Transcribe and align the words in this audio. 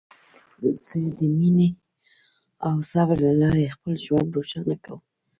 زه 0.87 0.99
د 1.17 1.19
مینې 1.37 1.69
او 2.67 2.75
صبر 2.91 3.17
له 3.25 3.33
لارې 3.41 3.73
خپل 3.75 3.93
ژوند 4.05 4.33
روښانه 4.35 4.75
کوم. 4.83 5.01